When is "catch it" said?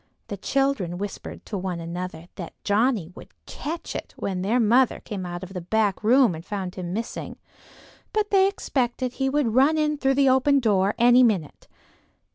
3.45-4.15